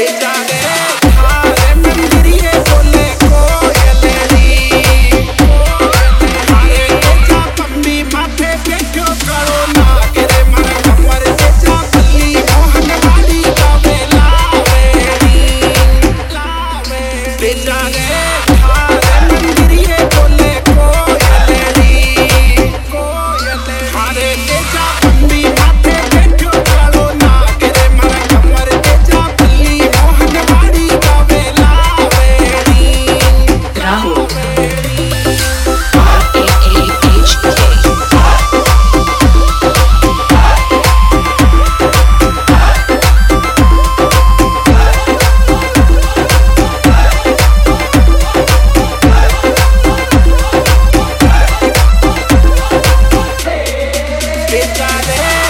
Take 0.00 0.18
time. 0.18 0.59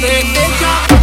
Madre, 0.00 0.22
you. 0.92 0.97